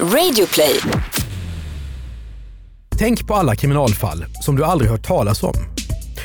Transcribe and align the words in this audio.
Radioplay. 0.00 0.80
Tänk 2.98 3.26
på 3.26 3.34
alla 3.34 3.56
kriminalfall 3.56 4.24
som 4.40 4.56
du 4.56 4.64
aldrig 4.64 4.90
hört 4.90 5.06
talas 5.06 5.42
om. 5.42 5.54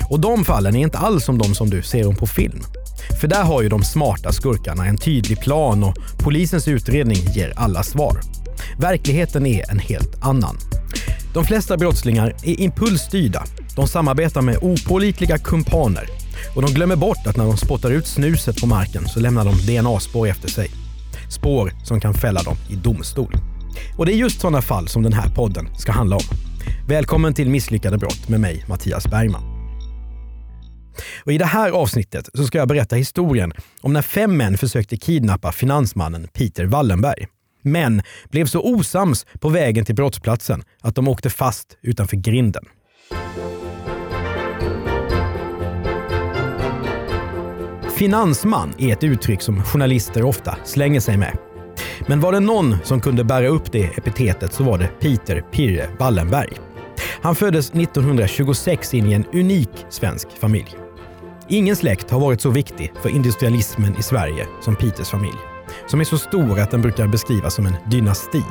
Och 0.10 0.20
de 0.20 0.46
fallen 0.46 0.76
är 0.76 0.80
inte 0.80 0.98
alls 0.98 1.25
som 1.25 1.38
de 1.38 1.56
som 1.56 1.69
du 1.69 1.82
ser 1.82 2.08
om 2.08 2.16
på 2.16 2.27
film. 2.27 2.63
För 3.21 3.27
där 3.27 3.43
har 3.43 3.61
ju 3.61 3.69
de 3.69 3.83
smarta 3.83 4.32
skurkarna 4.32 4.85
en 4.85 4.97
tydlig 4.97 5.42
plan 5.42 5.83
och 5.83 5.95
polisens 6.17 6.67
utredning 6.67 7.17
ger 7.17 7.53
alla 7.55 7.83
svar. 7.83 8.20
Verkligheten 8.79 9.45
är 9.45 9.71
en 9.71 9.79
helt 9.79 10.23
annan. 10.23 10.57
De 11.33 11.45
flesta 11.45 11.77
brottslingar 11.77 12.36
är 12.43 12.59
impulsstyrda. 12.59 13.43
De 13.75 13.88
samarbetar 13.88 14.41
med 14.41 14.57
opålitliga 14.61 15.38
kumpaner 15.38 16.09
och 16.55 16.61
de 16.61 16.73
glömmer 16.73 16.95
bort 16.95 17.27
att 17.27 17.38
när 17.38 17.45
de 17.45 17.57
spottar 17.57 17.91
ut 17.91 18.07
snuset 18.07 18.61
på 18.61 18.67
marken 18.67 19.07
så 19.07 19.20
lämnar 19.20 19.45
de 19.45 19.51
DNA-spår 19.51 20.27
efter 20.27 20.49
sig. 20.49 20.71
Spår 21.29 21.73
som 21.83 21.99
kan 21.99 22.13
fälla 22.13 22.43
dem 22.43 22.55
i 22.70 22.75
domstol. 22.75 23.36
Och 23.98 24.05
det 24.05 24.14
är 24.14 24.18
just 24.18 24.41
sådana 24.41 24.61
fall 24.61 24.88
som 24.88 25.03
den 25.03 25.13
här 25.13 25.30
podden 25.30 25.76
ska 25.76 25.91
handla 25.91 26.16
om. 26.16 26.23
Välkommen 26.88 27.34
till 27.34 27.49
Misslyckade 27.49 27.98
brott 27.98 28.30
med 28.30 28.40
mig, 28.40 28.66
Mattias 28.67 29.08
Bergman. 29.08 29.44
Och 31.23 31.34
I 31.34 31.38
det 31.38 31.45
här 31.45 31.72
avsnittet 31.72 32.30
så 32.34 32.45
ska 32.45 32.58
jag 32.58 32.67
berätta 32.67 32.95
historien 32.95 33.53
om 33.81 33.94
när 33.94 34.02
fem 34.02 34.38
män 34.38 34.58
försökte 34.58 34.98
kidnappa 34.98 35.52
finansmannen 35.52 36.27
Peter 36.34 36.66
Wallenberg. 36.66 37.27
Men 37.62 38.02
blev 38.31 38.45
så 38.45 38.62
osams 38.62 39.26
på 39.39 39.50
vägen 39.50 39.86
till 39.86 39.95
brottsplatsen 39.95 40.64
att 40.81 40.95
de 40.95 41.08
åkte 41.08 41.30
fast 41.30 41.77
utanför 41.81 42.17
grinden. 42.17 42.64
Finansman 47.98 48.73
är 48.77 48.94
ett 48.94 49.03
uttryck 49.03 49.41
som 49.41 49.64
journalister 49.64 50.23
ofta 50.23 50.58
slänger 50.66 51.00
sig 51.00 51.17
med. 51.17 51.48
Men 52.09 52.20
var 52.20 52.31
det 52.31 52.40
någon 52.40 52.76
som 52.84 53.02
kunde 53.02 53.23
bära 53.23 53.48
upp 53.48 53.72
det 53.72 53.84
epitetet 53.84 54.54
så 54.54 54.63
var 54.63 54.77
det 54.77 54.88
Peter 55.00 55.41
Pirre 55.52 55.90
Wallenberg. 56.00 56.50
Han 57.22 57.36
föddes 57.36 57.70
1926 57.70 58.94
in 58.94 59.06
i 59.06 59.14
en 59.14 59.25
unik 59.33 59.70
svensk 59.89 60.28
familj. 60.39 60.75
Ingen 61.48 61.75
släkt 61.75 62.11
har 62.11 62.20
varit 62.20 62.42
så 62.42 62.50
viktig 62.50 62.94
för 63.02 63.09
industrialismen 63.09 63.95
i 64.00 64.03
Sverige 64.03 64.48
som 64.61 64.75
Peters 64.75 65.09
familj, 65.09 65.38
som 65.88 66.00
är 66.00 66.03
så 66.03 66.17
stor 66.17 66.59
att 66.59 66.72
den 66.72 66.81
brukar 66.81 67.08
beskrivas 67.08 67.56
som 67.56 67.66
en 67.66 67.75
dynasti. 67.92 68.44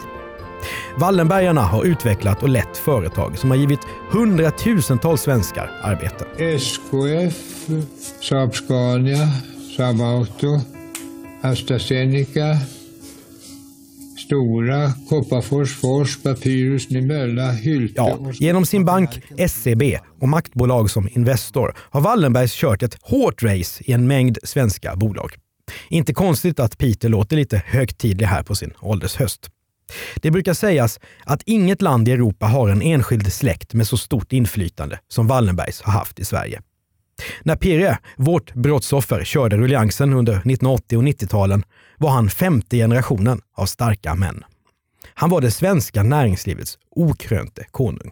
Wallenbergarna 0.97 1.63
har 1.63 1.85
utvecklat 1.85 2.43
och 2.43 2.49
lett 2.49 2.77
företag 2.77 3.39
som 3.39 3.51
har 3.51 3.57
givit 3.57 3.81
hundratusentals 4.11 5.21
svenskar 5.21 5.71
arbete. 5.83 6.25
SKF, 6.59 7.69
Saab-Scania, 8.21 9.29
Saab 9.77 10.01
Auto, 10.01 10.61
AstraZeneca, 11.43 12.59
Stora, 14.29 14.93
Kopparfors, 15.09 15.77
Fors, 15.77 16.23
Papyrus, 16.23 16.91
Nymölla, 16.91 17.51
Hylte. 17.51 17.95
Ja, 17.97 18.19
genom 18.33 18.67
sin 18.67 18.85
bank 18.85 19.23
SCB 19.37 19.99
och 20.21 20.29
maktbolag 20.29 20.91
som 20.91 21.09
Investor 21.13 21.75
har 21.79 22.01
Wallenbergs 22.01 22.53
kört 22.53 22.83
ett 22.83 22.97
hårt 23.03 23.43
race 23.43 23.85
i 23.85 23.93
en 23.93 24.07
mängd 24.07 24.39
svenska 24.43 24.97
bolag. 24.97 25.35
Inte 25.91 26.15
konstigt 26.15 26.61
att 26.61 26.79
Peter 26.79 27.09
låter 27.09 27.37
lite 27.37 27.63
högtidlig 27.67 28.27
här 28.27 28.43
på 28.43 28.55
sin 28.55 28.73
åldershöst. 28.81 29.51
Det 30.17 30.31
brukar 30.31 30.55
sägas 30.55 31.01
att 31.25 31.43
inget 31.47 31.83
land 31.83 32.09
i 32.09 32.13
Europa 32.13 32.47
har 32.47 32.69
en 32.69 32.83
enskild 32.83 33.33
släkt 33.33 33.75
med 33.75 33.87
så 33.87 33.97
stort 33.97 34.33
inflytande 34.33 34.99
som 35.09 35.27
Wallenbergs 35.27 35.83
har 35.83 35.93
haft 35.93 36.19
i 36.19 36.25
Sverige. 36.25 36.61
När 37.43 37.57
Pirre, 37.57 37.99
vårt 38.17 38.55
brottsoffer, 38.55 39.25
körde 39.25 39.57
rulliansen 39.57 40.13
under 40.13 40.33
1980 40.33 40.99
och 40.99 41.05
90-talen 41.05 41.63
var 41.99 42.11
han 42.11 42.31
femte 42.31 42.77
generationen 42.77 43.41
av 43.55 43.67
starka 43.67 44.15
män. 44.15 44.45
Han 45.15 45.31
var 45.31 45.41
det 45.41 45.51
svenska 45.51 46.03
näringslivets 46.03 46.79
okrönte 46.91 47.65
konung. 47.71 48.11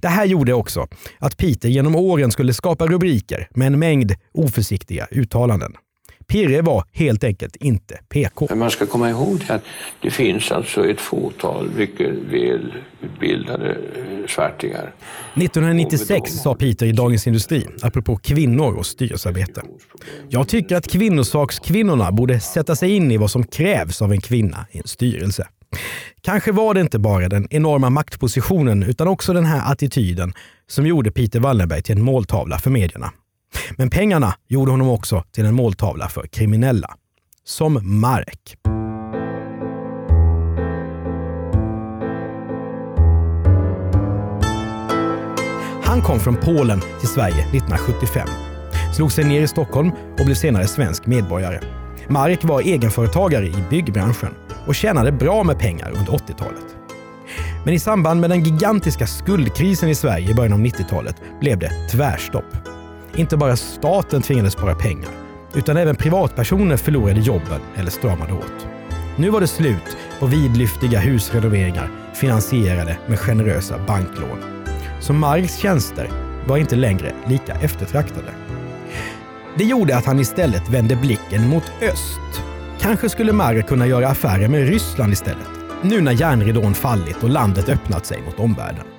Det 0.00 0.08
här 0.08 0.24
gjorde 0.24 0.52
också 0.52 0.86
att 1.18 1.36
Peter 1.36 1.68
genom 1.68 1.96
åren 1.96 2.30
skulle 2.30 2.54
skapa 2.54 2.86
rubriker 2.86 3.48
med 3.50 3.66
en 3.66 3.78
mängd 3.78 4.14
oförsiktiga 4.32 5.06
uttalanden. 5.10 5.72
Pirre 6.30 6.62
var 6.62 6.84
helt 6.92 7.24
enkelt 7.24 7.56
inte 7.56 7.98
PK. 8.08 8.46
Men 8.50 8.58
man 8.58 8.70
ska 8.70 8.86
komma 8.86 9.10
ihåg 9.10 9.44
att 9.48 9.62
det 10.00 10.10
finns 10.10 10.52
alltså 10.52 10.90
ett 10.90 11.00
fåtal 11.00 11.70
mycket 11.76 12.10
välutbildade 12.30 13.70
eh, 13.70 14.26
svartingar. 14.28 14.92
1996 15.34 16.32
sa 16.32 16.54
Peter 16.54 16.86
i 16.86 16.92
Dagens 16.92 17.26
Industri, 17.26 17.66
apropå 17.82 18.16
kvinnor 18.16 18.74
och 18.74 18.86
styrelsearbete. 18.86 19.62
Jag 20.28 20.48
tycker 20.48 20.76
att 20.76 20.88
kvinnosakskvinnorna 20.88 22.12
borde 22.12 22.40
sätta 22.40 22.76
sig 22.76 22.90
in 22.90 23.10
i 23.10 23.16
vad 23.16 23.30
som 23.30 23.44
krävs 23.44 24.02
av 24.02 24.12
en 24.12 24.20
kvinna 24.20 24.66
i 24.70 24.78
en 24.78 24.86
styrelse. 24.86 25.46
Kanske 26.20 26.52
var 26.52 26.74
det 26.74 26.80
inte 26.80 26.98
bara 26.98 27.28
den 27.28 27.46
enorma 27.50 27.90
maktpositionen 27.90 28.82
utan 28.82 29.08
också 29.08 29.32
den 29.32 29.44
här 29.44 29.72
attityden 29.72 30.32
som 30.66 30.86
gjorde 30.86 31.10
Peter 31.10 31.40
Wallenberg 31.40 31.82
till 31.82 31.96
en 31.96 32.02
måltavla 32.02 32.58
för 32.58 32.70
medierna. 32.70 33.12
Men 33.76 33.90
pengarna 33.90 34.34
gjorde 34.48 34.70
honom 34.70 34.88
också 34.88 35.24
till 35.32 35.46
en 35.46 35.54
måltavla 35.54 36.08
för 36.08 36.26
kriminella. 36.26 36.94
Som 37.44 38.00
Marek. 38.00 38.56
Han 45.82 46.02
kom 46.02 46.20
från 46.20 46.36
Polen 46.36 46.80
till 47.00 47.08
Sverige 47.08 47.40
1975. 47.40 48.28
Slog 48.96 49.12
sig 49.12 49.24
ner 49.24 49.40
i 49.40 49.48
Stockholm 49.48 49.90
och 50.18 50.24
blev 50.24 50.34
senare 50.34 50.66
svensk 50.66 51.06
medborgare. 51.06 51.60
Marek 52.08 52.44
var 52.44 52.60
egenföretagare 52.60 53.46
i 53.46 53.64
byggbranschen 53.70 54.34
och 54.66 54.74
tjänade 54.74 55.12
bra 55.12 55.44
med 55.44 55.58
pengar 55.58 55.90
under 55.98 56.12
80-talet. 56.12 56.76
Men 57.64 57.74
i 57.74 57.78
samband 57.78 58.20
med 58.20 58.30
den 58.30 58.44
gigantiska 58.44 59.06
skuldkrisen 59.06 59.88
i 59.88 59.94
Sverige 59.94 60.30
i 60.30 60.34
början 60.34 60.52
av 60.52 60.58
90-talet 60.58 61.16
blev 61.40 61.58
det 61.58 61.88
tvärstopp. 61.90 62.79
Inte 63.16 63.36
bara 63.36 63.56
staten 63.56 64.22
tvingades 64.22 64.52
spara 64.52 64.74
pengar, 64.74 65.10
utan 65.54 65.76
även 65.76 65.96
privatpersoner 65.96 66.76
förlorade 66.76 67.20
jobben 67.20 67.60
eller 67.76 67.90
stramade 67.90 68.32
åt. 68.32 68.66
Nu 69.16 69.30
var 69.30 69.40
det 69.40 69.46
slut 69.46 69.96
på 70.18 70.26
vidlyftiga 70.26 70.98
husrenoveringar 70.98 71.90
finansierade 72.14 72.98
med 73.06 73.18
generösa 73.18 73.78
banklån. 73.86 74.38
Så 75.00 75.12
Marks 75.12 75.56
tjänster 75.56 76.10
var 76.46 76.56
inte 76.56 76.76
längre 76.76 77.12
lika 77.26 77.52
eftertraktade. 77.54 78.32
Det 79.58 79.64
gjorde 79.64 79.96
att 79.96 80.06
han 80.06 80.20
istället 80.20 80.68
vände 80.68 80.96
blicken 80.96 81.48
mot 81.48 81.72
öst. 81.82 82.42
Kanske 82.80 83.08
skulle 83.08 83.32
Marek 83.32 83.68
kunna 83.68 83.86
göra 83.86 84.08
affärer 84.08 84.48
med 84.48 84.68
Ryssland 84.68 85.12
istället, 85.12 85.50
nu 85.82 86.00
när 86.00 86.12
järnridån 86.12 86.74
fallit 86.74 87.22
och 87.22 87.30
landet 87.30 87.68
öppnat 87.68 88.06
sig 88.06 88.22
mot 88.22 88.40
omvärlden. 88.40 88.89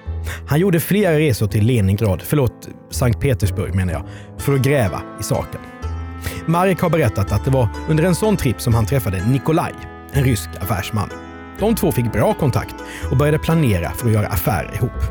Han 0.51 0.59
gjorde 0.59 0.79
flera 0.79 1.19
resor 1.19 1.47
till 1.47 1.65
Leningrad, 1.65 2.21
förlåt, 2.21 2.69
Sankt 2.89 3.19
Petersburg 3.19 3.75
menar 3.75 3.93
jag, 3.93 4.03
för 4.37 4.53
att 4.53 4.61
gräva 4.61 5.01
i 5.19 5.23
saken. 5.23 5.61
Marek 6.45 6.79
har 6.79 6.89
berättat 6.89 7.31
att 7.31 7.45
det 7.45 7.51
var 7.51 7.69
under 7.89 8.03
en 8.03 8.15
sån 8.15 8.37
tripp 8.37 8.61
som 8.61 8.73
han 8.73 8.85
träffade 8.85 9.25
Nikolaj, 9.27 9.73
en 10.11 10.23
rysk 10.23 10.49
affärsman. 10.59 11.09
De 11.59 11.75
två 11.75 11.91
fick 11.91 12.11
bra 12.11 12.33
kontakt 12.33 12.75
och 13.11 13.17
började 13.17 13.39
planera 13.39 13.91
för 13.91 14.07
att 14.07 14.13
göra 14.13 14.27
affärer 14.27 14.75
ihop. 14.75 15.01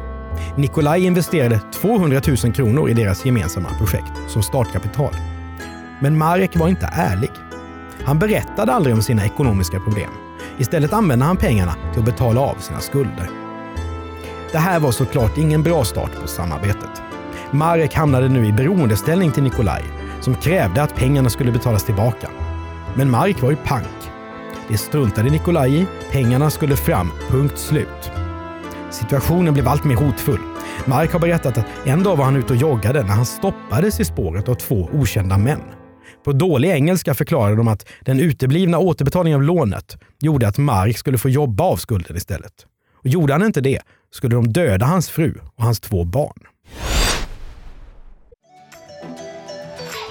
Nikolaj 0.56 1.04
investerade 1.04 1.60
200 1.74 2.20
000 2.44 2.52
kronor 2.52 2.90
i 2.90 2.94
deras 2.94 3.24
gemensamma 3.24 3.68
projekt 3.78 4.12
som 4.28 4.42
startkapital. 4.42 5.12
Men 6.00 6.18
Marek 6.18 6.56
var 6.56 6.68
inte 6.68 6.90
ärlig. 6.92 7.30
Han 8.04 8.18
berättade 8.18 8.72
aldrig 8.72 8.94
om 8.94 9.02
sina 9.02 9.24
ekonomiska 9.24 9.80
problem. 9.80 10.10
Istället 10.58 10.92
använde 10.92 11.24
han 11.24 11.36
pengarna 11.36 11.74
till 11.92 12.00
att 12.00 12.06
betala 12.06 12.40
av 12.40 12.54
sina 12.54 12.80
skulder. 12.80 13.39
Det 14.52 14.58
här 14.58 14.80
var 14.80 14.92
såklart 14.92 15.38
ingen 15.38 15.62
bra 15.62 15.84
start 15.84 16.10
på 16.20 16.26
samarbetet. 16.26 17.02
Marek 17.50 17.94
hamnade 17.94 18.28
nu 18.28 18.46
i 18.46 18.52
beroendeställning 18.52 19.32
till 19.32 19.42
Nikolaj 19.42 19.84
som 20.20 20.34
krävde 20.34 20.82
att 20.82 20.96
pengarna 20.96 21.30
skulle 21.30 21.52
betalas 21.52 21.84
tillbaka. 21.84 22.30
Men 22.94 23.10
Marek 23.10 23.42
var 23.42 23.50
ju 23.50 23.56
pank. 23.56 23.86
Det 24.68 24.78
struntade 24.78 25.30
Nikolaj 25.30 25.80
i, 25.82 25.86
pengarna 26.12 26.50
skulle 26.50 26.76
fram, 26.76 27.10
punkt 27.28 27.58
slut. 27.58 28.10
Situationen 28.90 29.54
blev 29.54 29.68
allt 29.68 29.84
mer 29.84 29.96
hotfull. 29.96 30.40
Mark 30.84 31.12
har 31.12 31.20
berättat 31.20 31.58
att 31.58 31.66
en 31.84 32.02
dag 32.02 32.16
var 32.16 32.24
han 32.24 32.36
ute 32.36 32.52
och 32.52 32.58
joggade 32.58 33.02
när 33.02 33.14
han 33.14 33.26
stoppades 33.26 34.00
i 34.00 34.04
spåret 34.04 34.48
av 34.48 34.54
två 34.54 34.88
okända 34.92 35.38
män. 35.38 35.60
På 36.24 36.32
dålig 36.32 36.70
engelska 36.70 37.14
förklarade 37.14 37.56
de 37.56 37.68
att 37.68 37.88
den 38.00 38.20
uteblivna 38.20 38.78
återbetalningen 38.78 39.36
av 39.36 39.42
lånet 39.42 39.96
gjorde 40.20 40.48
att 40.48 40.58
Mark 40.58 40.98
skulle 40.98 41.18
få 41.18 41.28
jobba 41.28 41.64
av 41.64 41.76
skulden 41.76 42.16
istället. 42.16 42.66
Och 43.02 43.08
gjorde 43.08 43.32
han 43.32 43.42
inte 43.42 43.60
det 43.60 43.80
skulle 44.14 44.34
de 44.34 44.52
döda 44.52 44.86
hans 44.86 45.10
fru 45.10 45.34
och 45.56 45.64
hans 45.64 45.80
två 45.80 46.04
barn. 46.04 46.38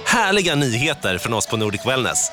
Härliga 0.05 0.55
nyheter 0.55 1.17
från 1.17 1.33
oss 1.33 1.47
på 1.47 1.57
Nordic 1.57 1.85
Wellness. 1.85 2.31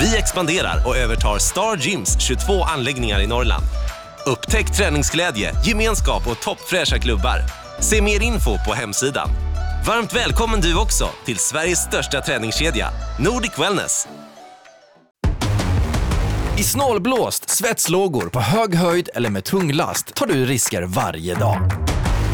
Vi 0.00 0.16
expanderar 0.16 0.86
och 0.86 0.96
övertar 0.96 1.38
Star 1.38 1.76
Gyms 1.76 2.20
22 2.20 2.62
anläggningar 2.62 3.20
i 3.20 3.26
Norrland. 3.26 3.64
Upptäck 4.26 4.72
träningsglädje, 4.72 5.52
gemenskap 5.64 6.26
och 6.30 6.40
toppfräscha 6.40 6.98
klubbar. 6.98 7.38
Se 7.80 8.02
mer 8.02 8.22
info 8.22 8.58
på 8.66 8.74
hemsidan. 8.74 9.28
Varmt 9.86 10.16
välkommen 10.16 10.60
du 10.60 10.78
också 10.78 11.08
till 11.24 11.36
Sveriges 11.36 11.78
största 11.78 12.20
träningskedja, 12.20 12.88
Nordic 13.18 13.58
Wellness. 13.58 14.08
I 16.58 16.62
snålblåst 16.62 17.45
svetslågor, 17.56 18.28
på 18.28 18.40
hög 18.40 18.74
höjd 18.74 19.08
eller 19.14 19.30
med 19.30 19.44
tung 19.44 19.72
last 19.72 20.14
tar 20.14 20.26
du 20.26 20.46
risker 20.46 20.82
varje 20.82 21.34
dag. 21.34 21.70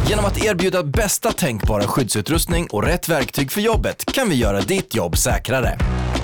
Genom 0.08 0.24
att 0.24 0.44
erbjuda 0.44 0.82
bästa 0.82 1.32
tänkbara 1.32 1.82
skyddsutrustning 1.82 2.66
och 2.70 2.82
rätt 2.82 3.08
verktyg 3.08 3.52
för 3.52 3.60
jobbet 3.60 4.04
kan 4.04 4.28
vi 4.28 4.34
göra 4.34 4.60
ditt 4.60 4.94
jobb 4.94 5.16
säkrare. 5.16 5.78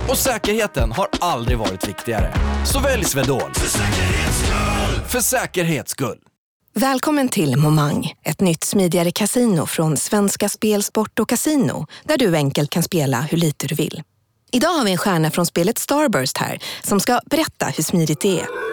Och 0.08 0.18
säkerheten 0.18 0.92
har 0.92 1.08
aldrig 1.20 1.58
varit 1.58 1.88
viktigare. 1.88 2.34
Så 2.66 2.80
välj 2.80 3.04
Swedol. 3.04 3.52
För 3.54 3.68
säkerhets 3.68 4.38
skull! 4.38 5.04
För 5.08 5.20
säkerhets 5.20 5.90
skull. 5.90 6.18
Välkommen 6.74 7.28
till 7.28 7.56
Momang, 7.56 8.12
ett 8.24 8.40
nytt 8.40 8.64
smidigare 8.64 9.10
kasino 9.10 9.66
från 9.66 9.96
Svenska 9.96 10.48
Spel, 10.48 10.82
Sport 10.82 11.18
och 11.18 11.28
Casino 11.28 11.86
där 12.04 12.16
du 12.16 12.36
enkelt 12.36 12.70
kan 12.70 12.82
spela 12.82 13.20
hur 13.20 13.38
lite 13.38 13.66
du 13.66 13.74
vill. 13.74 14.02
Idag 14.52 14.68
har 14.68 14.84
vi 14.84 14.90
en 14.90 14.98
stjärna 14.98 15.30
från 15.30 15.46
spelet 15.46 15.78
Starburst 15.78 16.38
här 16.38 16.58
som 16.82 17.00
ska 17.00 17.20
berätta 17.26 17.66
hur 17.66 17.84
smidigt 17.84 18.20
det 18.20 18.40
är. 18.40 18.67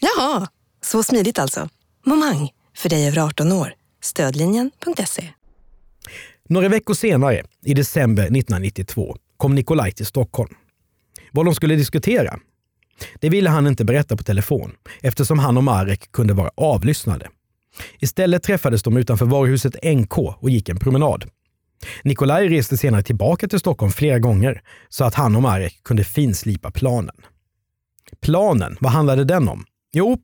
Jaha, 0.00 0.46
så 0.80 1.02
smidigt 1.02 1.38
alltså. 1.38 1.68
Momang, 2.04 2.50
för 2.76 2.88
dig 2.88 3.08
över 3.08 3.18
18 3.18 3.52
år. 3.52 3.74
Stödlinjen.se. 4.02 5.28
Några 6.48 6.68
veckor 6.68 6.94
senare, 6.94 7.42
i 7.64 7.74
december 7.74 8.22
1992, 8.22 9.16
kom 9.36 9.54
Nikolaj 9.54 9.92
till 9.92 10.06
Stockholm. 10.06 10.54
Vad 11.32 11.44
de 11.46 11.54
skulle 11.54 11.74
diskutera? 11.74 12.38
Det 13.20 13.28
ville 13.28 13.50
han 13.50 13.66
inte 13.66 13.84
berätta 13.84 14.16
på 14.16 14.22
telefon 14.22 14.72
eftersom 15.02 15.38
han 15.38 15.56
och 15.56 15.64
Marek 15.64 16.12
kunde 16.12 16.34
vara 16.34 16.50
avlyssnade. 16.56 17.28
Istället 17.98 18.42
träffades 18.42 18.82
de 18.82 18.96
utanför 18.96 19.26
varuhuset 19.26 19.76
NK 19.84 20.18
och 20.18 20.50
gick 20.50 20.68
en 20.68 20.78
promenad. 20.78 21.24
Nikolaj 22.04 22.48
reste 22.48 22.76
senare 22.76 23.02
tillbaka 23.02 23.48
till 23.48 23.58
Stockholm 23.58 23.92
flera 23.92 24.18
gånger 24.18 24.62
så 24.88 25.04
att 25.04 25.14
han 25.14 25.36
och 25.36 25.42
Marek 25.42 25.80
kunde 25.82 26.04
finslipa 26.04 26.70
planen. 26.70 27.16
Planen, 28.20 28.76
vad 28.80 28.92
handlade 28.92 29.24
den 29.24 29.48
om? 29.48 29.64
Jo, 29.98 30.18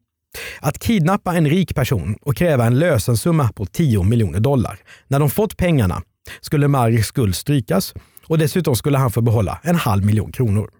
att 0.60 0.78
kidnappa 0.78 1.34
en 1.34 1.48
rik 1.48 1.74
person 1.74 2.16
och 2.22 2.36
kräva 2.36 2.64
en 2.66 2.78
lösensumma 2.78 3.52
på 3.52 3.66
10 3.66 4.02
miljoner 4.02 4.40
dollar. 4.40 4.78
När 5.08 5.18
de 5.20 5.30
fått 5.30 5.56
pengarna 5.56 6.02
skulle 6.40 6.68
Mareks 6.68 7.06
skuld 7.06 7.36
strykas 7.36 7.94
och 8.26 8.38
dessutom 8.38 8.76
skulle 8.76 8.98
han 8.98 9.10
få 9.10 9.20
behålla 9.20 9.60
en 9.62 9.76
halv 9.76 10.04
miljon 10.04 10.32
kronor. 10.32 10.70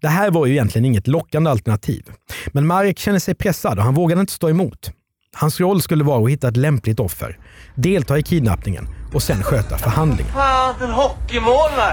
Det 0.00 0.08
här 0.08 0.30
var 0.30 0.46
ju 0.46 0.52
egentligen 0.52 0.84
inget 0.84 1.06
lockande 1.06 1.50
alternativ. 1.50 2.04
Men 2.46 2.66
Marek 2.66 2.98
kände 2.98 3.20
sig 3.20 3.34
pressad 3.34 3.78
och 3.78 3.84
han 3.84 3.94
vågade 3.94 4.20
inte 4.20 4.32
stå 4.32 4.48
emot. 4.48 4.90
Hans 5.36 5.60
roll 5.60 5.82
skulle 5.82 6.04
vara 6.04 6.24
att 6.24 6.30
hitta 6.30 6.48
ett 6.48 6.56
lämpligt 6.56 7.00
offer, 7.00 7.38
delta 7.74 8.18
i 8.18 8.22
kidnappningen 8.22 8.88
och 9.14 9.22
sen 9.22 9.42
sköta 9.42 9.78
förhandlingen. 9.78 10.32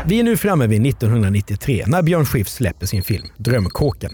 Vi 0.06 0.20
är 0.20 0.24
nu 0.24 0.38
framme 0.38 0.68
vid 0.68 0.88
1993 0.88 1.84
när 1.88 2.02
Björn 2.02 2.26
Skifs 2.26 2.54
släpper 2.54 2.86
sin 2.86 3.04
film 3.04 3.28
Drömkåken. 3.38 4.12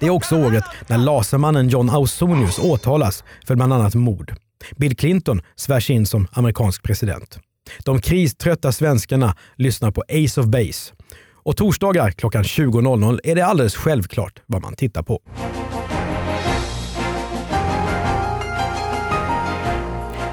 Det 0.00 0.06
är 0.06 0.10
också 0.10 0.36
året 0.36 0.64
när 0.86 0.98
lasermannen 0.98 1.68
John 1.68 1.90
Ausonius 1.90 2.58
åtalas 2.58 3.24
för 3.46 3.54
bland 3.54 3.72
annat 3.72 3.94
mord. 3.94 4.34
Bill 4.76 4.96
Clinton 4.96 5.42
svärs 5.56 5.90
in 5.90 6.06
som 6.06 6.28
amerikansk 6.32 6.82
president. 6.82 7.38
De 7.84 8.00
kriströtta 8.00 8.72
svenskarna 8.72 9.34
lyssnar 9.56 9.90
på 9.90 10.02
Ace 10.08 10.40
of 10.40 10.46
Base. 10.46 10.92
Och 11.32 11.56
torsdagar 11.56 12.10
klockan 12.10 12.42
20.00 12.42 13.20
är 13.24 13.34
det 13.34 13.46
alldeles 13.46 13.76
självklart 13.76 14.42
vad 14.46 14.62
man 14.62 14.74
tittar 14.74 15.02
på. 15.02 15.20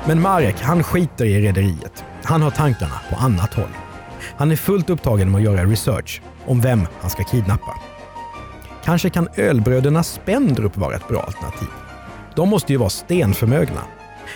Men 0.07 0.21
Marek, 0.21 0.55
han 0.61 0.83
skiter 0.83 1.25
i 1.25 1.41
rederiet. 1.41 2.03
Han 2.23 2.41
har 2.41 2.51
tankarna 2.51 3.01
på 3.09 3.15
annat 3.15 3.53
håll. 3.53 3.69
Han 4.37 4.51
är 4.51 4.55
fullt 4.55 4.89
upptagen 4.89 5.31
med 5.31 5.37
att 5.37 5.43
göra 5.43 5.65
research 5.65 6.21
om 6.45 6.61
vem 6.61 6.81
han 7.01 7.09
ska 7.09 7.23
kidnappa. 7.23 7.79
Kanske 8.83 9.09
kan 9.09 9.27
ölbröderna 9.37 10.03
Spendrup 10.03 10.77
vara 10.77 10.95
ett 10.95 11.07
bra 11.07 11.21
alternativ. 11.21 11.67
De 12.35 12.49
måste 12.49 12.73
ju 12.73 12.77
vara 12.77 12.89
stenförmögna. 12.89 13.81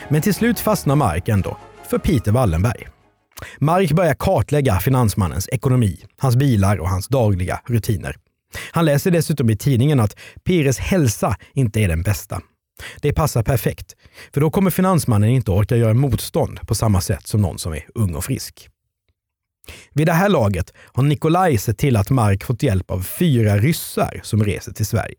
Men 0.09 0.21
till 0.21 0.33
slut 0.33 0.59
fastnar 0.59 0.95
Mark 0.95 1.29
ändå 1.29 1.57
för 1.89 1.97
Peter 1.97 2.31
Wallenberg. 2.31 2.87
Mark 3.59 3.91
börjar 3.91 4.13
kartlägga 4.13 4.79
finansmannens 4.79 5.49
ekonomi, 5.49 6.05
hans 6.19 6.35
bilar 6.35 6.77
och 6.77 6.89
hans 6.89 7.07
dagliga 7.07 7.61
rutiner. 7.65 8.15
Han 8.71 8.85
läser 8.85 9.11
dessutom 9.11 9.49
i 9.49 9.57
tidningen 9.57 9.99
att 9.99 10.15
Pires 10.45 10.79
hälsa 10.79 11.35
inte 11.53 11.79
är 11.79 11.87
den 11.87 12.01
bästa. 12.01 12.41
Det 13.01 13.13
passar 13.13 13.43
perfekt, 13.43 13.95
för 14.33 14.41
då 14.41 14.51
kommer 14.51 14.71
finansmannen 14.71 15.29
inte 15.29 15.51
orka 15.51 15.75
göra 15.75 15.93
motstånd 15.93 16.59
på 16.67 16.75
samma 16.75 17.01
sätt 17.01 17.27
som 17.27 17.41
någon 17.41 17.59
som 17.59 17.73
är 17.73 17.85
ung 17.95 18.15
och 18.15 18.23
frisk. 18.23 18.69
Vid 19.93 20.07
det 20.07 20.13
här 20.13 20.29
laget 20.29 20.73
har 20.93 21.03
Nikolaj 21.03 21.57
sett 21.57 21.77
till 21.77 21.97
att 21.97 22.09
Mark 22.09 22.43
fått 22.43 22.63
hjälp 22.63 22.91
av 22.91 23.01
fyra 23.19 23.57
ryssar 23.57 24.19
som 24.23 24.43
reser 24.43 24.71
till 24.71 24.85
Sverige. 24.85 25.15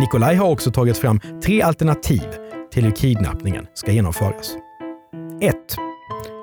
Nikolaj 0.00 0.36
har 0.36 0.48
också 0.48 0.72
tagit 0.72 0.98
fram 0.98 1.20
tre 1.44 1.62
alternativ 1.62 2.22
till 2.72 2.84
hur 2.84 2.92
kidnappningen 2.92 3.66
ska 3.74 3.92
genomföras. 3.92 4.56
1. 5.40 5.56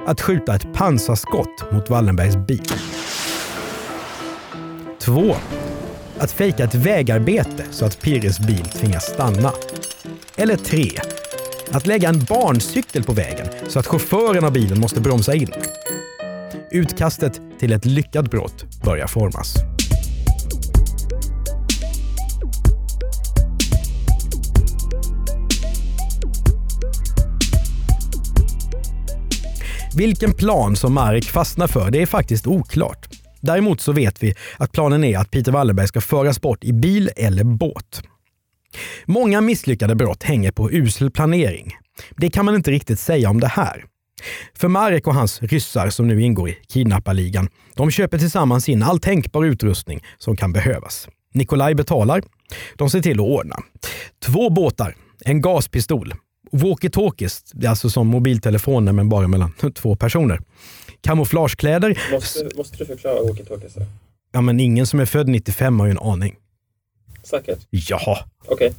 Att 0.05 0.21
skjuta 0.21 0.55
ett 0.55 0.73
pansarskott 0.73 1.71
mot 1.71 1.89
Wallenbergs 1.89 2.35
bil. 2.35 2.63
2. 4.99 5.35
Att 6.19 6.31
fejka 6.31 6.63
ett 6.63 6.75
vägarbete 6.75 7.65
så 7.71 7.85
att 7.85 8.01
Pires 8.01 8.39
bil 8.39 8.65
tvingas 8.65 9.03
stanna. 9.03 9.51
Eller 10.35 10.55
3. 10.55 10.89
Att 11.71 11.87
lägga 11.87 12.09
en 12.09 12.23
barncykel 12.23 13.03
på 13.03 13.13
vägen 13.13 13.47
så 13.67 13.79
att 13.79 13.87
chauffören 13.87 14.43
av 14.43 14.53
bilen 14.53 14.79
måste 14.79 15.01
bromsa 15.01 15.35
in. 15.35 15.51
Utkastet 16.71 17.41
till 17.59 17.73
ett 17.73 17.85
lyckat 17.85 18.31
brott 18.31 18.81
börjar 18.83 19.07
formas. 19.07 19.55
Vilken 29.95 30.33
plan 30.33 30.75
som 30.75 30.93
Marek 30.93 31.25
fastnar 31.25 31.67
för 31.67 31.91
det 31.91 32.01
är 32.01 32.05
faktiskt 32.05 32.47
oklart. 32.47 33.09
Däremot 33.41 33.81
så 33.81 33.91
vet 33.91 34.23
vi 34.23 34.35
att 34.57 34.71
planen 34.71 35.03
är 35.03 35.17
att 35.17 35.31
Peter 35.31 35.51
Wallenberg 35.51 35.87
ska 35.87 36.01
föras 36.01 36.41
bort 36.41 36.63
i 36.63 36.73
bil 36.73 37.09
eller 37.15 37.43
båt. 37.43 38.01
Många 39.05 39.41
misslyckade 39.41 39.95
brott 39.95 40.23
hänger 40.23 40.51
på 40.51 40.71
usel 40.71 41.11
planering. 41.11 41.75
Det 42.17 42.29
kan 42.29 42.45
man 42.45 42.55
inte 42.55 42.71
riktigt 42.71 42.99
säga 42.99 43.29
om 43.29 43.39
det 43.39 43.47
här. 43.47 43.85
För 44.53 44.67
Marek 44.67 45.07
och 45.07 45.13
hans 45.13 45.41
ryssar 45.41 45.89
som 45.89 46.07
nu 46.07 46.21
ingår 46.21 46.49
i 46.49 46.57
kidnapparligan, 46.67 47.49
de 47.75 47.91
köper 47.91 48.17
tillsammans 48.17 48.69
in 48.69 48.83
all 48.83 48.99
tänkbar 48.99 49.45
utrustning 49.45 50.03
som 50.17 50.35
kan 50.35 50.53
behövas. 50.53 51.07
Nikolaj 51.33 51.75
betalar. 51.75 52.23
De 52.75 52.89
ser 52.89 53.01
till 53.01 53.19
att 53.19 53.25
ordna. 53.25 53.55
Två 54.25 54.49
båtar, 54.49 54.95
en 55.25 55.41
gaspistol, 55.41 56.13
walkie-talkies, 56.51 57.67
alltså 57.67 57.89
som 57.89 58.07
mobiltelefoner 58.07 58.91
men 58.91 59.09
bara 59.09 59.27
mellan 59.27 59.51
två 59.75 59.95
personer. 59.95 60.39
Kamouflagekläder. 61.01 61.99
Måste, 62.11 62.49
måste 62.57 62.77
du 62.77 62.85
förklara 62.85 63.19
walkie-talkies? 63.19 63.85
Ja, 64.31 64.41
men 64.41 64.59
ingen 64.59 64.87
som 64.87 64.99
är 64.99 65.05
född 65.05 65.27
95 65.27 65.79
har 65.79 65.87
ju 65.87 65.91
en 65.91 65.99
aning. 65.99 66.35
Säkert? 67.29 67.59
Ja. 67.69 68.19
Okej. 68.45 68.73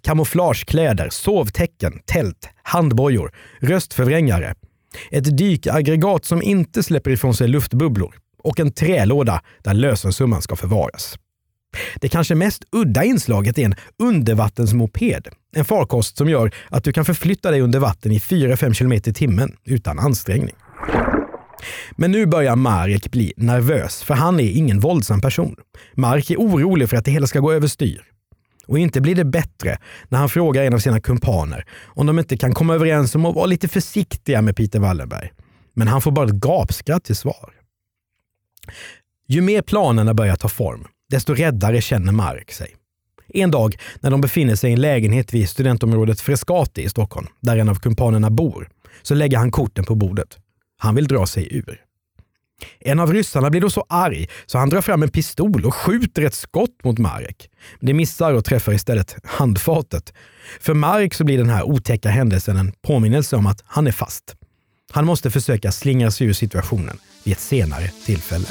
Kamouflagekläder, 0.00 1.08
sovtäcken, 1.10 2.00
tält, 2.04 2.48
handbojor, 2.62 3.32
röstförvrängare. 3.60 4.54
Ett 5.10 5.36
dykaggregat 5.38 6.24
som 6.24 6.42
inte 6.42 6.82
släpper 6.82 7.10
ifrån 7.10 7.34
sig 7.34 7.48
luftbubblor 7.48 8.14
och 8.42 8.60
en 8.60 8.72
trälåda 8.72 9.42
där 9.64 9.74
lösensumman 9.74 10.42
ska 10.42 10.56
förvaras. 10.56 11.18
Det 12.00 12.08
kanske 12.08 12.34
mest 12.34 12.64
udda 12.72 13.04
inslaget 13.04 13.58
är 13.58 13.64
en 13.64 13.74
undervattensmoped. 13.98 15.28
En 15.56 15.64
farkost 15.64 16.16
som 16.16 16.28
gör 16.28 16.54
att 16.68 16.84
du 16.84 16.92
kan 16.92 17.04
förflytta 17.04 17.50
dig 17.50 17.60
under 17.60 17.78
vatten 17.78 18.12
i 18.12 18.18
4-5 18.18 18.74
km 18.74 18.92
i 18.92 19.00
timmen 19.00 19.56
utan 19.64 19.98
ansträngning. 19.98 20.54
Men 21.96 22.10
nu 22.10 22.26
börjar 22.26 22.56
Marek 22.56 23.10
bli 23.10 23.32
nervös, 23.36 24.02
för 24.02 24.14
han 24.14 24.40
är 24.40 24.50
ingen 24.50 24.80
våldsam 24.80 25.20
person. 25.20 25.56
Mark 25.94 26.30
är 26.30 26.36
orolig 26.36 26.88
för 26.88 26.96
att 26.96 27.04
det 27.04 27.10
hela 27.10 27.26
ska 27.26 27.40
gå 27.40 27.52
överstyr. 27.52 28.02
Och 28.66 28.78
inte 28.78 29.00
blir 29.00 29.14
det 29.14 29.24
bättre 29.24 29.78
när 30.08 30.18
han 30.18 30.28
frågar 30.28 30.62
en 30.62 30.74
av 30.74 30.78
sina 30.78 31.00
kumpaner 31.00 31.64
om 31.84 32.06
de 32.06 32.18
inte 32.18 32.36
kan 32.36 32.54
komma 32.54 32.74
överens 32.74 33.14
om 33.14 33.26
att 33.26 33.34
vara 33.34 33.46
lite 33.46 33.68
försiktiga 33.68 34.42
med 34.42 34.56
Peter 34.56 34.78
Wallenberg. 34.78 35.32
Men 35.74 35.88
han 35.88 36.00
får 36.00 36.10
bara 36.10 36.26
ett 36.26 36.32
gapskratt 36.32 37.04
till 37.04 37.16
svar. 37.16 37.54
Ju 39.28 39.40
mer 39.40 39.62
planerna 39.62 40.14
börjar 40.14 40.36
ta 40.36 40.48
form, 40.48 40.86
desto 41.10 41.34
räddare 41.34 41.80
känner 41.80 42.12
Mark 42.12 42.52
sig. 42.52 42.76
En 43.28 43.50
dag 43.50 43.76
när 44.00 44.10
de 44.10 44.20
befinner 44.20 44.54
sig 44.54 44.70
i 44.70 44.72
en 44.72 44.80
lägenhet 44.80 45.34
vid 45.34 45.48
studentområdet 45.48 46.20
Frescati 46.20 46.82
i 46.82 46.88
Stockholm, 46.88 47.26
där 47.40 47.56
en 47.56 47.68
av 47.68 47.74
kumpanerna 47.74 48.30
bor, 48.30 48.68
så 49.02 49.14
lägger 49.14 49.38
han 49.38 49.50
korten 49.50 49.84
på 49.84 49.94
bordet. 49.94 50.38
Han 50.78 50.94
vill 50.94 51.08
dra 51.08 51.26
sig 51.26 51.56
ur. 51.56 51.80
En 52.80 53.00
av 53.00 53.12
ryssarna 53.12 53.50
blir 53.50 53.60
då 53.60 53.70
så 53.70 53.86
arg 53.88 54.28
så 54.46 54.58
han 54.58 54.70
drar 54.70 54.80
fram 54.80 55.02
en 55.02 55.10
pistol 55.10 55.66
och 55.66 55.74
skjuter 55.74 56.22
ett 56.22 56.34
skott 56.34 56.84
mot 56.84 56.98
Marek. 56.98 57.50
Det 57.80 57.94
missar 57.94 58.32
och 58.32 58.44
träffar 58.44 58.72
istället 58.72 59.16
handfatet. 59.24 60.12
För 60.60 60.74
Marek 60.74 61.14
så 61.14 61.24
blir 61.24 61.38
den 61.38 61.50
här 61.50 61.62
otäcka 61.62 62.08
händelsen 62.08 62.56
en 62.56 62.72
påminnelse 62.82 63.36
om 63.36 63.46
att 63.46 63.62
han 63.66 63.86
är 63.86 63.92
fast. 63.92 64.34
Han 64.92 65.06
måste 65.06 65.30
försöka 65.30 65.72
slingra 65.72 66.10
sig 66.10 66.26
ur 66.26 66.32
situationen 66.32 66.98
vid 67.24 67.32
ett 67.32 67.40
senare 67.40 67.90
tillfälle. 68.06 68.48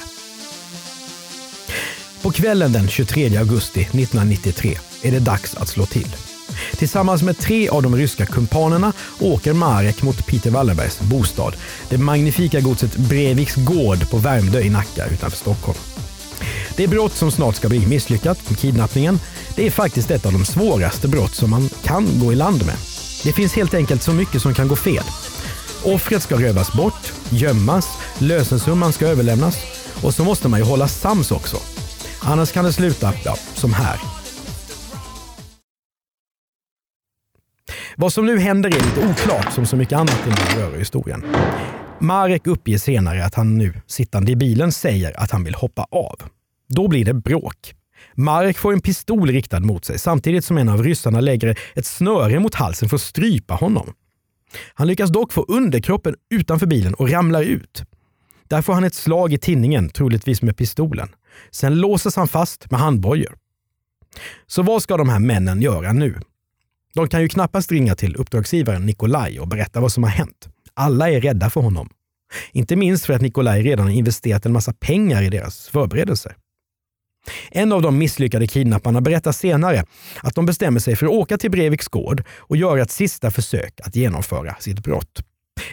På 2.23 2.31
kvällen 2.31 2.71
den 2.71 2.87
23 2.87 3.37
augusti 3.37 3.81
1993 3.81 4.77
är 5.03 5.11
det 5.11 5.19
dags 5.19 5.57
att 5.57 5.67
slå 5.67 5.85
till. 5.85 6.32
Tillsammans 6.77 7.23
med 7.23 7.37
tre 7.37 7.69
av 7.69 7.83
de 7.83 7.95
ryska 7.95 8.25
kumpanerna 8.25 8.93
åker 9.19 9.53
Marek 9.53 10.01
mot 10.01 10.27
Peter 10.27 10.51
Wallenbergs 10.51 10.99
bostad, 10.99 11.55
det 11.89 11.97
magnifika 11.97 12.59
godset 12.59 12.95
Breviks 12.95 13.55
gård 13.55 14.09
på 14.09 14.17
Värmdö 14.17 14.61
i 14.61 14.69
Nacka 14.69 15.05
utanför 15.05 15.37
Stockholm. 15.37 15.77
Det 16.75 16.87
brott 16.87 17.13
som 17.13 17.31
snart 17.31 17.55
ska 17.55 17.69
bli 17.69 17.87
misslyckat, 17.87 18.39
kidnappningen, 18.57 19.19
det 19.55 19.67
är 19.67 19.71
faktiskt 19.71 20.11
ett 20.11 20.25
av 20.25 20.33
de 20.33 20.45
svåraste 20.45 21.07
brott 21.07 21.35
som 21.35 21.49
man 21.49 21.69
kan 21.83 22.07
gå 22.19 22.33
i 22.33 22.35
land 22.35 22.65
med. 22.65 22.75
Det 23.23 23.33
finns 23.33 23.53
helt 23.53 23.73
enkelt 23.73 24.03
så 24.03 24.11
mycket 24.11 24.41
som 24.41 24.53
kan 24.53 24.67
gå 24.67 24.75
fel. 24.75 25.03
Offret 25.83 26.23
ska 26.23 26.35
rövas 26.35 26.73
bort, 26.73 27.13
gömmas, 27.29 27.89
lösensumman 28.17 28.93
ska 28.93 29.07
överlämnas 29.07 29.57
och 30.01 30.13
så 30.13 30.23
måste 30.23 30.47
man 30.47 30.59
ju 30.59 30.65
hålla 30.65 30.87
sams 30.87 31.31
också. 31.31 31.57
Annars 32.19 32.51
kan 32.51 32.65
det 32.65 32.73
sluta, 32.73 33.13
ja, 33.25 33.35
som 33.53 33.73
här. 33.73 34.12
Vad 37.97 38.13
som 38.13 38.25
nu 38.25 38.39
händer 38.39 38.69
är 38.69 38.73
lite 38.73 39.07
oklart 39.09 39.53
som 39.53 39.65
så 39.65 39.75
mycket 39.75 39.97
annat 39.97 40.27
i 40.27 40.29
den 40.29 40.61
här 40.71 40.77
historien. 40.79 41.25
Marek 41.99 42.47
uppger 42.47 42.77
senare 42.77 43.25
att 43.25 43.35
han 43.35 43.57
nu, 43.57 43.73
sittande 43.87 44.31
i 44.31 44.35
bilen, 44.35 44.71
säger 44.71 45.19
att 45.19 45.31
han 45.31 45.43
vill 45.43 45.55
hoppa 45.55 45.87
av. 45.91 46.21
Då 46.69 46.87
blir 46.87 47.05
det 47.05 47.13
bråk. 47.13 47.75
Marek 48.15 48.57
får 48.57 48.73
en 48.73 48.81
pistol 48.81 49.29
riktad 49.29 49.59
mot 49.59 49.85
sig 49.85 49.99
samtidigt 49.99 50.45
som 50.45 50.57
en 50.57 50.69
av 50.69 50.83
ryssarna 50.83 51.21
lägger 51.21 51.59
ett 51.75 51.85
snöre 51.85 52.39
mot 52.39 52.55
halsen 52.55 52.89
för 52.89 52.95
att 52.95 53.01
strypa 53.01 53.53
honom. 53.53 53.93
Han 54.73 54.87
lyckas 54.87 55.09
dock 55.09 55.33
få 55.33 55.45
underkroppen 55.47 56.15
utanför 56.29 56.65
bilen 56.65 56.93
och 56.93 57.09
ramlar 57.09 57.41
ut. 57.41 57.83
Där 58.47 58.61
får 58.61 58.73
han 58.73 58.83
ett 58.83 58.93
slag 58.93 59.33
i 59.33 59.37
tinningen, 59.37 59.89
troligtvis 59.89 60.41
med 60.41 60.57
pistolen. 60.57 61.09
Sen 61.51 61.75
låses 61.75 62.15
han 62.15 62.27
fast 62.27 62.71
med 62.71 62.79
handbojor. 62.79 63.37
Så 64.47 64.61
vad 64.61 64.83
ska 64.83 64.97
de 64.97 65.09
här 65.09 65.19
männen 65.19 65.61
göra 65.61 65.93
nu? 65.93 66.19
De 66.95 67.07
kan 67.07 67.21
ju 67.21 67.27
knappast 67.29 67.71
ringa 67.71 67.95
till 67.95 68.15
uppdragsgivaren 68.15 68.85
Nikolaj 68.85 69.39
och 69.39 69.47
berätta 69.47 69.81
vad 69.81 69.91
som 69.91 70.03
har 70.03 70.09
hänt. 70.09 70.49
Alla 70.73 71.09
är 71.09 71.21
rädda 71.21 71.49
för 71.49 71.61
honom. 71.61 71.89
Inte 72.51 72.75
minst 72.75 73.05
för 73.05 73.13
att 73.13 73.21
Nikolaj 73.21 73.61
redan 73.61 73.85
har 73.85 73.93
investerat 73.93 74.45
en 74.45 74.53
massa 74.53 74.73
pengar 74.73 75.21
i 75.21 75.29
deras 75.29 75.67
förberedelser. 75.67 76.35
En 77.51 77.71
av 77.71 77.81
de 77.81 77.97
misslyckade 77.97 78.47
kidnapparna 78.47 79.01
berättar 79.01 79.31
senare 79.31 79.85
att 80.21 80.35
de 80.35 80.45
bestämmer 80.45 80.79
sig 80.79 80.95
för 80.95 81.05
att 81.05 81.11
åka 81.11 81.37
till 81.37 81.51
Breviks 81.51 81.87
gård 81.87 82.23
och 82.37 82.57
göra 82.57 82.81
ett 82.81 82.91
sista 82.91 83.31
försök 83.31 83.79
att 83.83 83.95
genomföra 83.95 84.55
sitt 84.59 84.83
brott. 84.83 85.23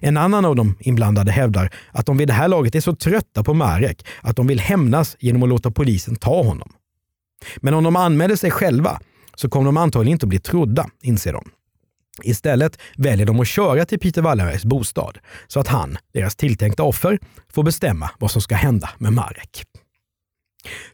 En 0.00 0.16
annan 0.16 0.44
av 0.44 0.56
de 0.56 0.76
inblandade 0.80 1.32
hävdar 1.32 1.70
att 1.92 2.06
de 2.06 2.16
vid 2.16 2.28
det 2.28 2.34
här 2.34 2.48
laget 2.48 2.74
är 2.74 2.80
så 2.80 2.96
trötta 2.96 3.44
på 3.44 3.54
Marek 3.54 4.06
att 4.20 4.36
de 4.36 4.46
vill 4.46 4.60
hämnas 4.60 5.16
genom 5.20 5.42
att 5.42 5.48
låta 5.48 5.70
polisen 5.70 6.16
ta 6.16 6.42
honom. 6.42 6.72
Men 7.56 7.74
om 7.74 7.84
de 7.84 7.96
anmäler 7.96 8.36
sig 8.36 8.50
själva 8.50 9.00
så 9.34 9.48
kommer 9.48 9.66
de 9.66 9.76
antagligen 9.76 10.12
inte 10.12 10.26
att 10.26 10.28
bli 10.28 10.40
trodda, 10.40 10.86
inser 11.02 11.32
de. 11.32 11.50
Istället 12.22 12.78
väljer 12.96 13.26
de 13.26 13.40
att 13.40 13.48
köra 13.48 13.84
till 13.84 13.98
Peter 13.98 14.22
Wallenbergs 14.22 14.64
bostad 14.64 15.18
så 15.46 15.60
att 15.60 15.68
han, 15.68 15.98
deras 16.12 16.36
tilltänkta 16.36 16.82
offer, 16.82 17.18
får 17.52 17.62
bestämma 17.62 18.10
vad 18.18 18.30
som 18.30 18.42
ska 18.42 18.54
hända 18.54 18.90
med 18.98 19.12
Marek. 19.12 19.64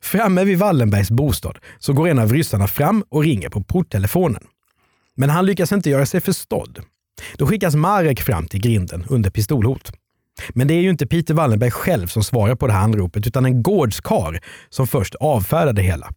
Framme 0.01 0.45
vid 0.45 0.59
Wallenbergs 0.59 1.11
bostad 1.11 1.59
så 1.79 1.93
går 1.93 2.09
en 2.09 2.19
av 2.19 2.33
ryssarna 2.33 2.67
fram 2.67 3.05
och 3.09 3.23
ringer 3.23 3.49
på 3.49 3.63
porttelefonen. 3.63 4.43
Men 5.15 5.31
han 5.31 5.47
lyckas 5.47 5.73
inte 5.73 5.91
göra 5.91 6.07
sig 6.07 6.21
förstådd. 6.21 6.81
Då 7.39 7.47
skickas 7.47 7.75
Marek 7.75 8.21
fram 8.21 8.49
till 8.49 8.61
grinden 8.61 9.05
under 9.09 9.31
pistolhot. 9.31 9.93
Men 10.49 10.69
det 10.69 10.75
är 10.75 10.81
ju 10.81 10.91
inte 10.91 11.07
Peter 11.07 11.35
Wallenberg 11.35 11.71
själv 11.71 12.07
som 12.07 12.25
svarar 12.25 12.55
på 12.55 12.67
det 12.67 12.73
här 12.73 12.81
anropet 12.81 13.27
utan 13.27 13.45
en 13.45 13.63
gårdskar 13.63 14.41
som 14.69 14.87
först 14.87 15.15
avfärdar 15.15 15.73
det 15.73 15.83
hela. 15.83 16.13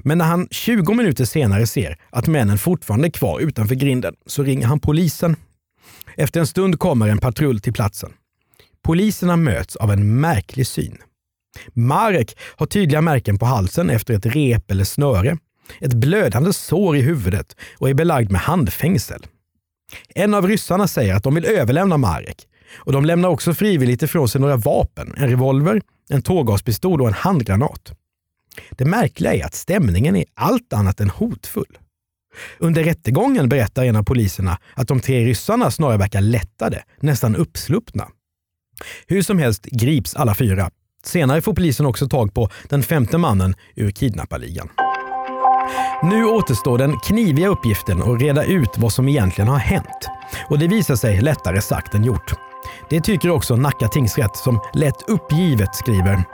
Men 0.00 0.18
när 0.18 0.24
han 0.24 0.48
20 0.50 0.94
minuter 0.94 1.24
senare 1.24 1.66
ser 1.66 1.98
att 2.10 2.26
männen 2.26 2.58
fortfarande 2.58 3.08
är 3.08 3.10
kvar 3.10 3.40
utanför 3.40 3.74
grinden 3.74 4.14
så 4.26 4.42
ringer 4.42 4.66
han 4.66 4.80
polisen. 4.80 5.36
Efter 6.16 6.40
en 6.40 6.46
stund 6.46 6.78
kommer 6.78 7.08
en 7.08 7.18
patrull 7.18 7.60
till 7.60 7.72
platsen. 7.72 8.12
Poliserna 8.82 9.36
möts 9.36 9.76
av 9.76 9.90
en 9.90 10.20
märklig 10.20 10.66
syn. 10.66 10.98
Marek 11.72 12.36
har 12.56 12.66
tydliga 12.66 13.00
märken 13.00 13.38
på 13.38 13.46
halsen 13.46 13.90
efter 13.90 14.14
ett 14.14 14.26
rep 14.26 14.70
eller 14.70 14.84
snöre, 14.84 15.38
ett 15.80 15.94
blödande 15.94 16.52
sår 16.52 16.96
i 16.96 17.00
huvudet 17.00 17.56
och 17.78 17.90
är 17.90 17.94
belagd 17.94 18.30
med 18.30 18.40
handfängsel. 18.40 19.26
En 20.14 20.34
av 20.34 20.48
ryssarna 20.48 20.88
säger 20.88 21.14
att 21.14 21.24
de 21.24 21.34
vill 21.34 21.44
överlämna 21.44 21.96
Marek 21.96 22.46
och 22.76 22.92
de 22.92 23.04
lämnar 23.04 23.28
också 23.28 23.54
frivilligt 23.54 24.02
ifrån 24.02 24.28
sig 24.28 24.40
några 24.40 24.56
vapen, 24.56 25.14
en 25.16 25.28
revolver, 25.28 25.80
en 26.10 26.22
tårgaspistol 26.22 27.00
och 27.00 27.08
en 27.08 27.14
handgranat. 27.14 27.92
Det 28.70 28.84
märkliga 28.84 29.34
är 29.34 29.44
att 29.44 29.54
stämningen 29.54 30.16
är 30.16 30.24
allt 30.34 30.72
annat 30.72 31.00
än 31.00 31.10
hotfull. 31.10 31.78
Under 32.58 32.84
rättegången 32.84 33.48
berättar 33.48 33.84
en 33.84 33.96
av 33.96 34.02
poliserna 34.02 34.58
att 34.74 34.88
de 34.88 35.00
tre 35.00 35.24
ryssarna 35.24 35.70
snarare 35.70 35.98
verkar 35.98 36.20
lättade, 36.20 36.82
nästan 37.00 37.36
uppsluppna. 37.36 38.08
Hur 39.06 39.22
som 39.22 39.38
helst 39.38 39.64
grips 39.64 40.14
alla 40.14 40.34
fyra. 40.34 40.70
Senare 41.04 41.40
får 41.40 41.54
polisen 41.54 41.86
också 41.86 42.08
tag 42.08 42.34
på 42.34 42.50
den 42.68 42.82
femte 42.82 43.18
mannen 43.18 43.54
ur 43.76 43.90
kidnapparligan. 43.90 44.68
Nu 46.02 46.24
återstår 46.24 46.78
den 46.78 46.98
kniviga 46.98 47.48
uppgiften 47.48 48.02
att 48.02 48.22
reda 48.22 48.44
ut 48.44 48.70
vad 48.76 48.92
som 48.92 49.08
egentligen 49.08 49.48
har 49.48 49.58
hänt. 49.58 50.08
Och 50.50 50.58
det 50.58 50.68
visar 50.68 50.96
sig 50.96 51.20
lättare 51.20 51.60
sagt 51.60 51.94
än 51.94 52.04
gjort. 52.04 52.32
Det 52.90 53.00
tycker 53.00 53.30
också 53.30 53.56
Nacka 53.56 53.88
tingsrätt 53.88 54.36
som 54.36 54.60
lätt 54.74 55.08
uppgivet 55.08 55.74
skriver 55.74 56.24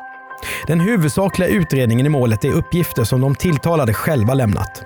den 0.66 0.80
huvudsakliga 0.80 1.48
utredningen 1.48 2.06
i 2.06 2.08
målet 2.08 2.44
är 2.44 2.52
uppgifter 2.52 3.04
som 3.04 3.20
de 3.20 3.34
tilltalade 3.34 3.94
själva 3.94 4.34
lämnat. 4.34 4.82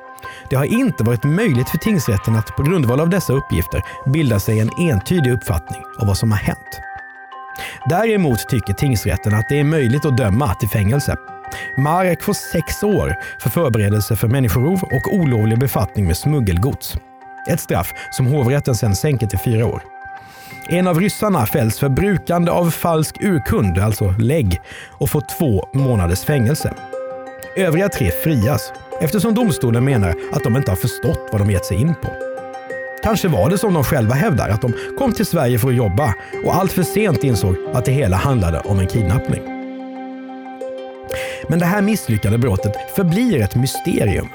Det 0.50 0.56
har 0.56 0.64
inte 0.64 1.04
varit 1.04 1.24
möjligt 1.24 1.68
för 1.68 1.78
tingsrätten 1.78 2.36
att 2.36 2.56
på 2.56 2.62
grundval 2.62 3.00
av 3.00 3.08
dessa 3.08 3.32
uppgifter 3.32 3.82
bilda 4.06 4.40
sig 4.40 4.60
en 4.60 4.70
entydig 4.78 5.32
uppfattning 5.32 5.82
av 5.98 6.06
vad 6.06 6.18
som 6.18 6.30
har 6.30 6.38
hänt. 6.38 6.80
Däremot 7.88 8.48
tycker 8.48 8.72
tingsrätten 8.72 9.34
att 9.34 9.48
det 9.48 9.60
är 9.60 9.64
möjligt 9.64 10.04
att 10.04 10.16
döma 10.16 10.54
till 10.54 10.68
fängelse. 10.68 11.16
Marek 11.76 12.22
får 12.22 12.32
sex 12.32 12.82
år 12.82 13.14
för 13.38 13.50
förberedelse 13.50 14.16
för 14.16 14.28
människorov 14.28 14.82
och 14.82 15.14
olovlig 15.14 15.58
befattning 15.58 16.06
med 16.06 16.16
smuggelgods. 16.16 16.96
Ett 17.50 17.60
straff 17.60 17.94
som 18.10 18.26
hovrätten 18.26 18.74
sedan 18.74 18.96
sänker 18.96 19.26
till 19.26 19.38
fyra 19.38 19.66
år. 19.66 19.91
En 20.68 20.88
av 20.88 21.00
ryssarna 21.00 21.46
fälls 21.46 21.78
för 21.78 21.88
brukande 21.88 22.50
av 22.50 22.70
falsk 22.70 23.16
urkund, 23.20 23.78
alltså 23.78 24.14
lägg, 24.18 24.60
och 24.90 25.10
får 25.10 25.22
två 25.38 25.68
månaders 25.72 26.24
fängelse. 26.24 26.74
Övriga 27.56 27.88
tre 27.88 28.10
frias 28.10 28.72
eftersom 29.00 29.34
domstolen 29.34 29.84
menar 29.84 30.14
att 30.32 30.44
de 30.44 30.56
inte 30.56 30.70
har 30.70 30.76
förstått 30.76 31.28
vad 31.32 31.40
de 31.40 31.50
gett 31.50 31.64
sig 31.64 31.80
in 31.80 31.94
på. 32.02 32.08
Kanske 33.02 33.28
var 33.28 33.50
det 33.50 33.58
som 33.58 33.74
de 33.74 33.84
själva 33.84 34.14
hävdar, 34.14 34.48
att 34.48 34.62
de 34.62 34.74
kom 34.98 35.12
till 35.12 35.26
Sverige 35.26 35.58
för 35.58 35.68
att 35.68 35.74
jobba 35.74 36.14
och 36.44 36.54
allt 36.54 36.72
för 36.72 36.82
sent 36.82 37.24
insåg 37.24 37.56
att 37.74 37.84
det 37.84 37.92
hela 37.92 38.16
handlade 38.16 38.60
om 38.60 38.78
en 38.78 38.86
kidnappning. 38.86 39.42
Men 41.48 41.58
det 41.58 41.66
här 41.66 41.82
misslyckade 41.82 42.38
brottet 42.38 42.72
förblir 42.96 43.42
ett 43.42 43.54
mysterium 43.54 44.28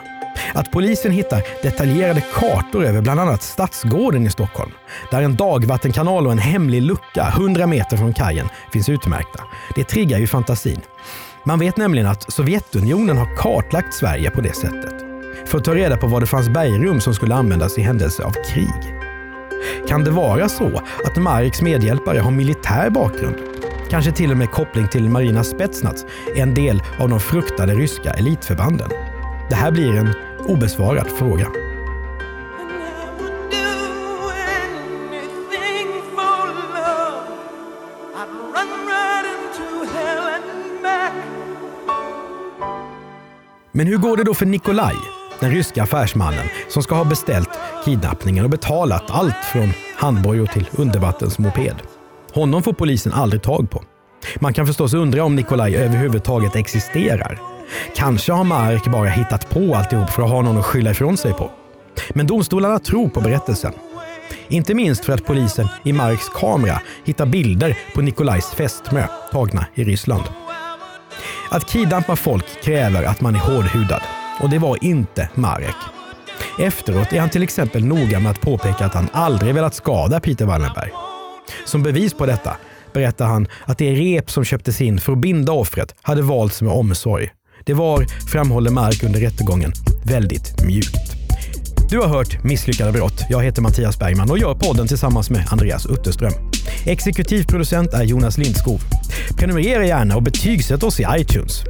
att 0.54 0.72
polisen 0.72 1.12
hittar 1.12 1.44
detaljerade 1.64 2.22
kartor 2.34 2.86
över 2.86 3.02
bland 3.02 3.20
annat 3.20 3.44
Stadsgården 3.44 4.28
i 4.28 4.30
Stockholm, 4.30 4.72
där 5.12 5.22
en 5.22 5.36
dagvattenkanal 5.36 6.26
och 6.26 6.32
en 6.32 6.38
hemlig 6.38 6.82
lucka 6.82 7.28
100 7.28 7.68
meter 7.68 7.98
från 7.98 8.14
kajen 8.14 8.50
finns 8.74 8.90
utmärkta. 8.90 9.44
Det 9.76 9.84
triggar 9.84 10.20
ju 10.20 10.28
fantasin. 10.28 10.82
Man 11.44 11.60
vet 11.60 11.78
nämligen 11.78 12.08
att 12.08 12.34
Sovjetunionen 12.34 13.18
har 13.18 13.36
kartlagt 13.36 13.94
Sverige 13.94 14.32
på 14.32 14.42
det 14.42 14.56
sättet. 14.56 14.96
För 15.46 15.58
att 15.58 15.64
ta 15.64 15.76
reda 15.76 15.98
på 15.98 16.08
var 16.08 16.22
det 16.22 16.28
fanns 16.28 16.50
bergrum 16.50 17.02
som 17.02 17.14
skulle 17.14 17.36
användas 17.36 17.78
i 17.78 17.82
händelse 17.82 18.24
av 18.24 18.32
krig. 18.32 18.98
Kan 19.88 20.04
det 20.04 20.12
vara 20.12 20.50
så 20.50 20.82
att 21.06 21.18
Mareks 21.18 21.62
medhjälpare 21.62 22.20
har 22.20 22.32
militär 22.32 22.90
bakgrund? 22.90 23.36
Kanske 23.90 24.12
till 24.12 24.32
och 24.32 24.38
med 24.38 24.52
koppling 24.52 24.88
till 24.88 25.10
Marina 25.10 25.44
Spetsnaz, 25.44 26.06
en 26.36 26.54
del 26.54 26.84
av 27.00 27.10
de 27.10 27.20
fruktade 27.20 27.74
ryska 27.74 28.12
elitförbanden. 28.12 28.90
Det 29.50 29.56
här 29.56 29.72
blir 29.72 29.96
en 29.96 30.14
obesvarad 30.48 31.08
fråga. 31.08 31.48
Men 43.72 43.88
hur 43.88 43.98
går 43.98 44.18
det 44.18 44.24
då 44.24 44.34
för 44.34 44.46
Nikolaj, 44.46 44.96
den 45.40 45.52
ryska 45.52 45.84
affärsmannen 45.84 46.46
som 46.70 46.84
ska 46.84 46.96
ha 46.96 47.04
beställt 47.04 47.50
kidnappningen 47.86 48.44
och 48.44 48.50
betalat 48.50 49.04
allt 49.08 49.46
från 49.52 49.74
handbojor 49.98 50.46
till 50.46 50.70
undervattensmoped? 50.72 51.76
Honom 52.34 52.64
får 52.64 52.74
polisen 52.74 53.14
aldrig 53.14 53.44
tag 53.44 53.70
på. 53.70 53.84
Man 54.40 54.54
kan 54.54 54.68
förstås 54.68 54.94
undra 54.94 55.24
om 55.24 55.36
Nikolaj 55.36 55.76
överhuvudtaget 55.76 56.56
existerar. 56.56 57.57
Kanske 57.96 58.34
har 58.34 58.44
Mark 58.44 58.88
bara 58.88 59.10
hittat 59.10 59.50
på 59.50 59.76
alltihop 59.76 60.10
för 60.10 60.24
att 60.24 60.30
ha 60.30 60.42
någon 60.42 60.58
att 60.58 60.66
skylla 60.66 60.92
ifrån 60.92 61.18
sig 61.18 61.34
på. 61.34 61.52
Men 62.10 62.28
domstolarna 62.28 62.80
tror 62.80 63.10
på 63.10 63.22
berättelsen. 63.22 63.74
Inte 64.48 64.74
minst 64.74 65.06
för 65.06 65.14
att 65.14 65.26
polisen 65.26 65.68
i 65.84 65.94
Marks 65.94 66.30
kamera 66.30 66.82
hittar 67.06 67.26
bilder 67.26 67.78
på 67.96 68.02
Nikolajs 68.02 68.52
fästmö 68.52 69.04
tagna 69.32 69.66
i 69.74 69.84
Ryssland. 69.84 70.24
Att 71.50 71.70
kidnappa 71.70 72.16
folk 72.16 72.62
kräver 72.64 73.04
att 73.04 73.22
man 73.22 73.36
är 73.36 73.40
hårdhudad. 73.40 74.02
Och 74.42 74.50
det 74.50 74.60
var 74.60 74.84
inte 74.84 75.30
Marek. 75.34 75.76
Efteråt 76.60 77.14
är 77.14 77.20
han 77.20 77.30
till 77.30 77.44
exempel 77.44 77.86
noga 77.86 78.20
med 78.20 78.32
att 78.32 78.42
påpeka 78.42 78.86
att 78.86 78.94
han 78.94 79.10
aldrig 79.12 79.56
velat 79.56 79.76
skada 79.76 80.20
Peter 80.20 80.46
Wallenberg. 80.46 80.92
Som 81.66 81.84
bevis 81.84 82.14
på 82.14 82.26
detta 82.26 82.58
berättar 82.94 83.26
han 83.26 83.48
att 83.66 83.78
det 83.78 83.94
rep 83.94 84.32
som 84.32 84.44
köptes 84.44 84.82
in 84.82 85.00
för 85.00 85.12
att 85.12 85.18
binda 85.18 85.52
offret 85.52 85.96
hade 86.02 86.22
valts 86.22 86.62
med 86.62 86.74
omsorg. 86.74 87.30
Det 87.68 87.74
var, 87.74 88.06
framhåller 88.32 88.72
Mark 88.72 89.04
under 89.04 89.20
rättegången, 89.20 89.74
väldigt 90.04 90.64
mjukt. 90.64 90.96
Du 91.90 91.98
har 92.00 92.08
hört 92.08 92.44
Misslyckade 92.44 92.92
brott. 92.92 93.24
Jag 93.30 93.44
heter 93.44 93.62
Mattias 93.62 94.00
Bergman 94.00 94.32
och 94.32 94.40
gör 94.40 94.56
podden 94.56 94.88
tillsammans 94.88 95.30
med 95.30 95.46
Andreas 95.50 95.86
Utterström. 95.86 96.34
Exekutiv 96.86 97.44
producent 97.44 97.94
är 97.94 98.04
Jonas 98.04 98.38
Lindskov. 98.38 98.82
Prenumerera 99.38 99.86
gärna 99.86 100.16
och 100.16 100.24
betygsätt 100.24 100.84
oss 100.84 101.00
i 101.00 101.06
iTunes. 101.18 101.64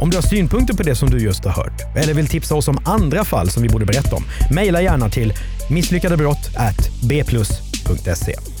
Om 0.00 0.10
du 0.10 0.16
har 0.16 0.22
synpunkter 0.22 0.74
på 0.74 0.82
det 0.82 0.94
som 0.94 1.10
du 1.10 1.18
just 1.18 1.44
har 1.44 1.52
hört 1.52 1.96
eller 1.96 2.14
vill 2.14 2.26
tipsa 2.26 2.54
oss 2.54 2.68
om 2.68 2.78
andra 2.84 3.24
fall 3.24 3.50
som 3.50 3.62
vi 3.62 3.68
borde 3.68 3.86
berätta 3.86 4.16
om, 4.16 4.24
mejla 4.50 4.82
gärna 4.82 5.08
till 5.08 5.32
misslyckadebrott 5.70 6.50
bplus.se. 7.02 8.53